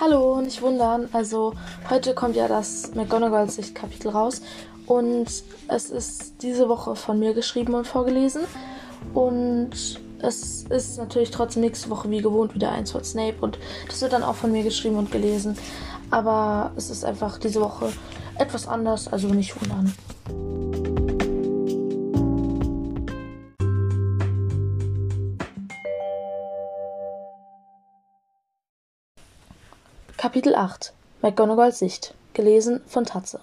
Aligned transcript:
Hallo, 0.00 0.40
nicht 0.40 0.62
wundern. 0.62 1.08
Also 1.12 1.54
heute 1.90 2.14
kommt 2.14 2.36
ja 2.36 2.46
das 2.46 2.94
McGonagalls 2.94 3.56
Sicht-Kapitel 3.56 4.10
raus 4.10 4.42
und 4.86 5.26
es 5.66 5.90
ist 5.90 6.34
diese 6.40 6.68
Woche 6.68 6.94
von 6.94 7.18
mir 7.18 7.34
geschrieben 7.34 7.74
und 7.74 7.84
vorgelesen 7.84 8.42
und 9.12 9.70
es 10.20 10.62
ist 10.70 10.98
natürlich 10.98 11.32
trotzdem 11.32 11.62
nächste 11.62 11.90
Woche 11.90 12.08
wie 12.10 12.22
gewohnt 12.22 12.54
wieder 12.54 12.70
eins 12.70 12.92
von 12.92 13.02
Snape 13.02 13.38
und 13.40 13.58
das 13.88 14.00
wird 14.00 14.12
dann 14.12 14.22
auch 14.22 14.36
von 14.36 14.52
mir 14.52 14.62
geschrieben 14.62 14.98
und 14.98 15.10
gelesen. 15.10 15.58
Aber 16.12 16.70
es 16.76 16.90
ist 16.90 17.04
einfach 17.04 17.38
diese 17.38 17.60
Woche 17.60 17.92
etwas 18.36 18.68
anders, 18.68 19.12
also 19.12 19.26
nicht 19.26 19.60
wundern. 19.60 19.92
Kapitel 30.20 30.56
8 30.56 30.92
McGonagalls 31.22 31.78
Sicht 31.78 32.12
Gelesen 32.34 32.80
von 32.88 33.04
Tatze 33.04 33.38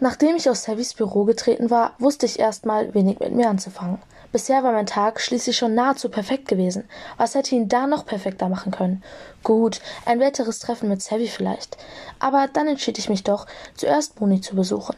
Nachdem 0.00 0.34
ich 0.34 0.50
aus 0.50 0.64
Savvys 0.64 0.94
Büro 0.94 1.22
getreten 1.22 1.70
war, 1.70 1.92
wusste 2.00 2.26
ich 2.26 2.40
erstmal 2.40 2.94
wenig 2.94 3.20
mit 3.20 3.32
mir 3.32 3.48
anzufangen. 3.48 4.02
Bisher 4.32 4.64
war 4.64 4.72
mein 4.72 4.86
Tag 4.86 5.20
schließlich 5.20 5.56
schon 5.56 5.76
nahezu 5.76 6.08
perfekt 6.08 6.48
gewesen. 6.48 6.88
Was 7.16 7.36
hätte 7.36 7.54
ihn 7.54 7.68
da 7.68 7.86
noch 7.86 8.06
perfekter 8.06 8.48
machen 8.48 8.72
können? 8.72 9.04
Gut, 9.44 9.80
ein 10.04 10.18
weiteres 10.18 10.58
Treffen 10.58 10.88
mit 10.88 11.00
Savvy 11.00 11.28
vielleicht. 11.28 11.76
Aber 12.18 12.48
dann 12.52 12.66
entschied 12.66 12.98
ich 12.98 13.08
mich 13.08 13.22
doch, 13.22 13.46
zuerst 13.76 14.20
Moni 14.20 14.40
zu 14.40 14.56
besuchen. 14.56 14.96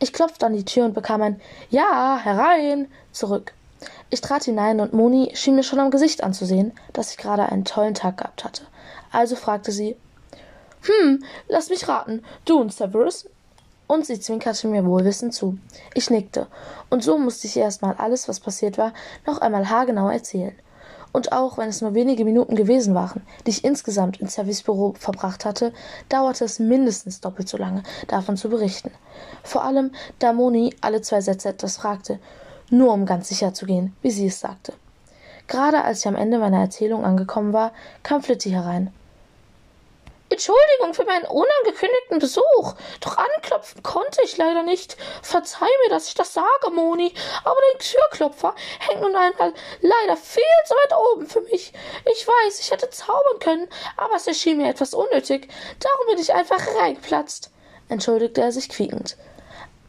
Ich 0.00 0.12
klopfte 0.12 0.46
an 0.46 0.54
die 0.54 0.64
Tür 0.64 0.84
und 0.84 0.94
bekam 0.94 1.22
ein 1.22 1.40
Ja, 1.70 2.20
herein 2.22 2.88
zurück. 3.12 3.52
Ich 4.10 4.20
trat 4.20 4.44
hinein 4.44 4.80
und 4.80 4.92
Moni 4.92 5.32
schien 5.34 5.56
mir 5.56 5.62
schon 5.62 5.80
am 5.80 5.90
Gesicht 5.90 6.22
anzusehen, 6.22 6.72
dass 6.92 7.10
ich 7.10 7.16
gerade 7.16 7.46
einen 7.46 7.64
tollen 7.64 7.94
Tag 7.94 8.18
gehabt 8.18 8.44
hatte. 8.44 8.62
Also 9.12 9.36
fragte 9.36 9.72
sie 9.72 9.96
Hm, 10.82 11.24
lass 11.48 11.70
mich 11.70 11.88
raten, 11.88 12.22
du 12.44 12.60
und 12.60 12.72
Severus? 12.72 13.28
Und 13.86 14.06
sie 14.06 14.20
zwinkerte 14.20 14.68
mir 14.68 14.84
wohlwissend 14.84 15.34
zu. 15.34 15.58
Ich 15.94 16.10
nickte, 16.10 16.46
und 16.90 17.02
so 17.02 17.18
musste 17.18 17.46
ich 17.46 17.56
erstmal 17.56 17.94
alles, 17.96 18.28
was 18.28 18.38
passiert 18.38 18.78
war, 18.78 18.92
noch 19.26 19.38
einmal 19.38 19.68
haargenau 19.70 20.08
erzählen. 20.10 20.54
Und 21.12 21.32
auch 21.32 21.58
wenn 21.58 21.68
es 21.68 21.80
nur 21.80 21.94
wenige 21.94 22.24
Minuten 22.24 22.54
gewesen 22.54 22.94
waren, 22.94 23.22
die 23.46 23.50
ich 23.50 23.64
insgesamt 23.64 24.20
in 24.20 24.28
Savvys 24.28 24.62
Büro 24.62 24.94
verbracht 24.98 25.44
hatte, 25.44 25.72
dauerte 26.08 26.44
es 26.44 26.58
mindestens 26.58 27.20
doppelt 27.20 27.48
so 27.48 27.56
lange, 27.56 27.82
davon 28.08 28.36
zu 28.36 28.48
berichten. 28.48 28.90
Vor 29.42 29.64
allem, 29.64 29.92
da 30.18 30.32
Moni 30.32 30.74
alle 30.80 31.00
zwei 31.00 31.20
Sätze 31.20 31.48
etwas 31.48 31.78
fragte, 31.78 32.18
nur 32.70 32.92
um 32.92 33.06
ganz 33.06 33.28
sicher 33.28 33.54
zu 33.54 33.66
gehen, 33.66 33.96
wie 34.02 34.10
sie 34.10 34.26
es 34.26 34.40
sagte. 34.40 34.74
Gerade 35.46 35.82
als 35.82 36.00
ich 36.00 36.08
am 36.08 36.16
Ende 36.16 36.38
meiner 36.38 36.60
Erzählung 36.60 37.04
angekommen 37.04 37.54
war, 37.54 37.72
kam 38.02 38.22
Flitti 38.22 38.50
herein. 38.50 38.92
Entschuldigung 40.38 40.94
für 40.94 41.04
meinen 41.04 41.24
unangekündigten 41.24 42.20
Besuch. 42.20 42.74
Doch 43.00 43.16
anklopfen 43.16 43.82
konnte 43.82 44.22
ich 44.22 44.36
leider 44.36 44.62
nicht. 44.62 44.96
Verzeih 45.20 45.66
mir, 45.82 45.90
dass 45.90 46.06
ich 46.06 46.14
das 46.14 46.32
sage, 46.32 46.70
Moni, 46.72 47.12
aber 47.42 47.56
der 47.72 47.80
Türklopfer 47.80 48.54
hängt 48.78 49.00
nun 49.00 49.16
einmal 49.16 49.52
leider 49.80 50.16
viel 50.16 50.44
zu 50.64 50.74
weit 50.74 50.92
oben 50.96 51.26
für 51.26 51.40
mich. 51.40 51.72
Ich 52.12 52.24
weiß, 52.24 52.60
ich 52.60 52.70
hätte 52.70 52.88
zaubern 52.88 53.40
können, 53.40 53.68
aber 53.96 54.14
es 54.14 54.28
erschien 54.28 54.58
mir 54.58 54.70
etwas 54.70 54.94
unnötig. 54.94 55.48
Darum 55.80 56.06
bin 56.06 56.20
ich 56.20 56.32
einfach 56.32 56.64
reingeplatzt, 56.76 57.50
entschuldigte 57.88 58.40
er 58.40 58.52
sich 58.52 58.68
quiekend. 58.68 59.16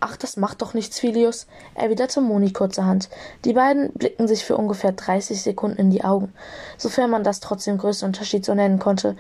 Ach, 0.02 0.16
das 0.16 0.38
macht 0.38 0.62
doch 0.62 0.74
nichts, 0.74 0.98
Filius, 0.98 1.48
erwiderte 1.76 2.22
Moni 2.22 2.54
kurzerhand. 2.54 3.10
Die 3.44 3.54
beiden 3.54 3.92
blickten 3.94 4.30
sich 4.30 4.46
für 4.46 4.56
ungefähr 4.56 4.94
dreißig 4.94 5.42
Sekunden 5.42 5.78
in 5.78 5.90
die 5.92 6.06
Augen, 6.06 6.34
sofern 6.78 7.10
man 7.10 7.26
das 7.26 7.42
trotz 7.42 7.66
dem 7.66 7.78
größten 7.78 8.08
Unterschied 8.08 8.46
so 8.46 8.54
nennen 8.54 8.80
konnte, 8.80 9.18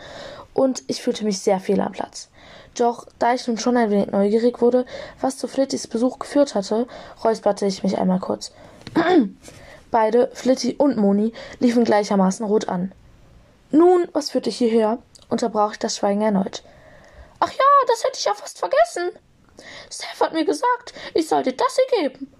und 0.53 0.84
ich 0.88 1.01
fühlte 1.01 1.25
mich 1.25 1.40
sehr 1.40 1.59
fehl 1.59 1.81
am 1.81 1.91
Platz. 1.91 2.29
Doch 2.75 3.07
da 3.19 3.34
ich 3.34 3.45
nun 3.47 3.57
schon 3.57 3.75
ein 3.75 3.91
wenig 3.91 4.07
neugierig 4.07 4.62
wurde, 4.62 4.85
was 5.19 5.38
zu 5.38 5.47
Flittys 5.47 5.88
Besuch 5.88 6.17
geführt 6.19 6.56
hatte, 6.56 6.88
räusperte 7.23 7.66
ich 7.66 7.84
mich 7.84 7.97
einmal 7.97 8.19
kurz. 8.19 8.53
Beide, 9.91 10.29
Flitty 10.34 10.75
und 10.75 10.97
Moni, 10.97 11.34
liefen 11.59 11.84
gleichermaßen 11.84 12.46
rot 12.46 12.69
an. 12.69 12.94
Nun, 13.72 14.07
was 14.13 14.29
führt 14.29 14.46
dich 14.46 14.57
hierher? 14.57 15.00
unterbrach 15.29 15.73
ich 15.73 15.79
das 15.79 15.97
Schweigen 15.97 16.22
erneut. 16.22 16.63
Ach 17.40 17.51
ja, 17.51 17.66
das 17.88 18.03
hätte 18.03 18.17
ich 18.17 18.25
ja 18.25 18.34
fast 18.34 18.59
vergessen. 18.59 19.11
Seth 19.90 20.20
hat 20.20 20.34
mir 20.34 20.46
gesagt, 20.46 20.94
ich 21.14 21.28
soll 21.28 21.44
dir 21.44 21.53
das 21.53 21.78
hier 21.78 22.09
geben. 22.09 22.34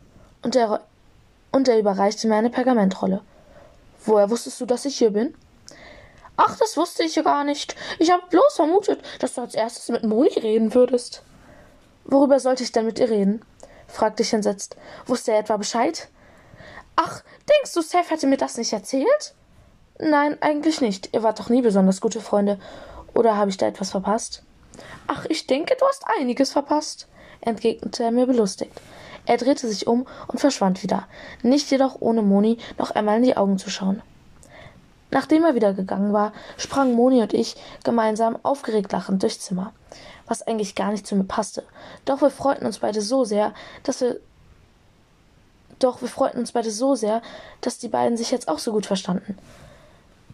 Und 0.44 0.56
er, 0.56 0.82
und 1.52 1.68
er 1.68 1.80
überreichte 1.80 2.28
mir 2.28 2.36
eine 2.36 2.50
Pergamentrolle. 2.50 3.22
Woher 4.06 4.30
wusstest 4.30 4.62
du, 4.62 4.66
dass 4.66 4.86
ich 4.86 4.98
hier 4.98 5.12
bin? 5.12 5.36
Ach, 6.38 6.58
das 6.58 6.78
wusste 6.78 7.04
ich 7.04 7.16
ja 7.16 7.22
gar 7.22 7.44
nicht. 7.44 7.76
Ich 8.00 8.12
habe 8.12 8.24
bloß 8.30 8.56
vermutet, 8.56 9.02
dass 9.20 9.34
du 9.34 9.42
als 9.42 9.56
erstes 9.56 9.90
mit 9.90 10.04
Moni 10.04 10.40
reden 10.40 10.74
würdest. 10.74 11.22
Worüber 12.06 12.40
sollte 12.40 12.64
ich 12.64 12.72
denn 12.72 12.86
mit 12.86 13.00
ihr 13.00 13.10
reden? 13.10 13.44
fragte 13.88 14.24
ich 14.24 14.34
entsetzt. 14.34 14.78
Wusste 15.06 15.32
er 15.34 15.40
etwa 15.40 15.58
Bescheid? 15.58 16.08
Ach, 16.96 17.24
denkst 17.50 17.74
du, 17.74 17.82
Seth 17.82 18.10
hätte 18.10 18.28
mir 18.28 18.38
das 18.38 18.58
nicht 18.58 18.72
erzählt? 18.72 19.34
Nein, 20.00 20.38
eigentlich 20.42 20.80
nicht. 20.80 21.14
Ihr 21.14 21.24
wart 21.24 21.40
doch 21.40 21.50
nie 21.50 21.62
besonders 21.62 22.00
gute 22.00 22.22
Freunde. 22.22 22.58
Oder 23.14 23.36
habe 23.36 23.50
ich 23.50 23.58
da 23.58 23.68
etwas 23.68 23.92
verpasst? 23.92 24.44
Ach, 25.08 25.26
ich 25.30 25.48
denke, 25.48 25.76
du 25.80 25.86
hast 25.86 26.06
einiges 26.20 26.52
verpasst, 26.52 27.08
entgegnete 27.42 28.04
er 28.04 28.12
mir 28.12 28.26
belustigt. 28.26 28.72
Er 29.26 29.38
drehte 29.38 29.68
sich 29.68 29.88
um 29.88 30.08
und 30.28 30.40
verschwand 30.40 30.82
wieder, 30.84 31.08
nicht 31.44 31.70
jedoch 31.72 31.98
ohne 32.00 32.22
Moni 32.22 32.58
noch 32.78 32.92
einmal 32.92 33.18
in 33.18 33.24
die 33.24 33.38
Augen 33.38 33.58
zu 33.58 33.70
schauen. 33.70 34.02
Nachdem 35.12 35.44
er 35.44 35.56
wieder 35.56 35.74
gegangen 35.74 36.14
war, 36.14 36.34
sprangen 36.58 36.94
Moni 36.94 37.22
und 37.22 37.34
ich 37.34 37.56
gemeinsam 37.84 38.38
aufgeregt 38.44 38.92
lachend 38.92 39.24
durchs 39.24 39.40
Zimmer, 39.40 39.74
was 40.28 40.44
eigentlich 40.44 40.76
gar 40.76 40.92
nicht 40.92 41.08
zu 41.08 41.16
mir 41.16 41.24
passte. 41.24 41.64
Doch 42.06 42.22
wir 42.22 42.30
freuten 42.30 42.66
uns 42.66 42.80
beide 42.80 43.02
so 43.02 43.24
sehr, 43.24 43.54
dass 43.84 44.02
wir 44.02 44.20
doch 45.80 46.02
wir 46.02 46.10
freuten 46.10 46.40
uns 46.40 46.52
beide 46.52 46.72
so 46.72 46.96
sehr, 46.96 47.22
dass 47.62 47.80
die 47.80 47.88
beiden 47.88 48.18
sich 48.18 48.32
jetzt 48.32 48.48
auch 48.48 48.60
so 48.60 48.72
gut 48.72 48.86
verstanden. 48.86 49.38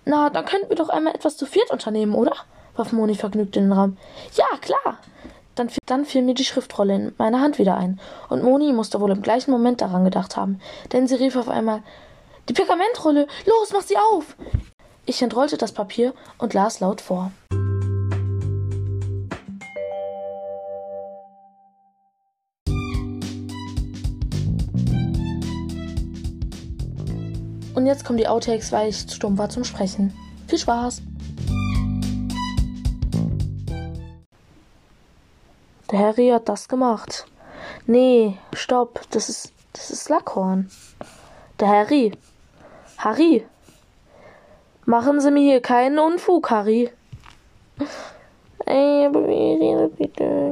Na, 0.04 0.30
dann 0.30 0.46
könnten 0.46 0.70
wir 0.70 0.76
doch 0.76 0.90
einmal 0.90 1.16
etwas 1.16 1.38
zu 1.38 1.46
viert 1.46 1.72
unternehmen, 1.72 2.16
oder? 2.16 2.36
Warf 2.76 2.92
Moni 2.92 3.16
vergnügt 3.16 3.56
in 3.56 3.64
den 3.64 3.72
Raum. 3.72 3.98
Ja, 4.36 4.46
klar. 4.62 4.98
Dann, 5.56 5.70
dann 5.86 6.06
fiel 6.06 6.22
mir 6.22 6.34
die 6.34 6.44
Schriftrolle 6.44 6.96
in 6.96 7.16
meiner 7.18 7.40
Hand 7.40 7.60
wieder 7.60 7.78
ein, 7.78 8.00
und 8.30 8.44
Moni 8.44 8.74
musste 8.74 9.00
wohl 9.00 9.12
im 9.12 9.22
gleichen 9.22 9.52
Moment 9.52 9.82
daran 9.82 10.04
gedacht 10.04 10.36
haben, 10.36 10.60
denn 10.92 11.08
sie 11.08 11.16
rief 11.16 11.38
auf 11.38 11.48
einmal 11.48 11.82
Die 12.50 12.54
Pergamentrolle. 12.54 13.28
Los, 13.46 13.72
mach 13.74 13.82
sie 13.82 13.96
auf. 13.98 14.36
Ich 15.06 15.22
entrollte 15.22 15.58
das 15.58 15.72
Papier 15.72 16.14
und 16.38 16.54
las 16.54 16.80
laut 16.80 17.00
vor. 17.00 17.32
Und 27.76 27.86
jetzt 27.86 28.06
kommen 28.06 28.18
die 28.18 28.28
Outtakes, 28.28 28.72
weil 28.72 28.90
ich 28.90 29.08
zu 29.08 29.16
stumm 29.16 29.38
war 29.38 29.50
zum 29.50 29.64
Sprechen. 29.64 30.14
Viel 30.48 30.60
Spaß! 30.60 31.02
Harry 35.98 36.30
hat 36.30 36.50
das 36.50 36.68
gemacht. 36.68 37.26
Nee, 37.86 38.38
stopp, 38.54 39.02
das 39.12 39.30
ist, 39.30 39.54
das 39.74 39.92
ist 39.92 40.10
Lackhorn. 40.10 40.70
Der 41.60 41.68
Harry. 41.68 42.12
Harry. 42.98 43.46
Machen 44.86 45.20
Sie 45.20 45.32
mir 45.32 45.42
hier 45.42 45.62
keinen 45.62 46.00
Unfug, 46.00 46.50
Harry. 46.52 46.90
Ey, 48.66 49.06
aber 49.06 49.28
wie 49.28 49.54
redet 49.54 49.98
bitte? 49.98 50.46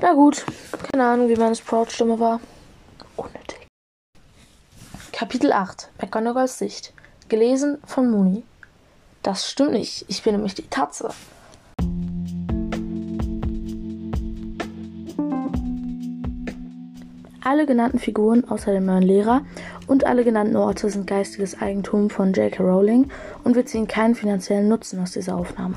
Na 0.00 0.12
gut, 0.12 0.44
keine 0.96 1.10
Ahnung, 1.10 1.28
wie 1.28 1.36
meine 1.36 1.54
Sprout-Stimme 1.54 2.18
war. 2.18 2.40
Unnötig. 3.16 3.66
Kapitel 5.12 5.52
8 5.52 5.90
McGonagalls 6.00 6.58
Sicht. 6.58 6.94
Gelesen 7.28 7.76
von 7.84 8.10
Mooney. 8.10 8.44
Das 9.22 9.50
stimmt 9.50 9.72
nicht, 9.72 10.06
ich 10.08 10.22
bin 10.22 10.32
nämlich 10.32 10.54
die 10.54 10.66
Tatze. 10.70 11.10
Alle 17.44 17.66
genannten 17.66 17.98
Figuren 17.98 18.48
außer 18.48 18.72
dem 18.72 18.86
neuen 18.86 19.02
Lehrer 19.02 19.42
und 19.86 20.06
alle 20.06 20.24
genannten 20.24 20.56
Orte 20.56 20.88
sind 20.88 21.06
geistiges 21.06 21.60
Eigentum 21.60 22.08
von 22.08 22.32
J.K. 22.32 22.62
Rowling 22.62 23.10
und 23.44 23.54
wir 23.54 23.66
ziehen 23.66 23.86
keinen 23.86 24.14
finanziellen 24.14 24.68
Nutzen 24.68 25.02
aus 25.02 25.12
dieser 25.12 25.36
Aufnahme. 25.36 25.74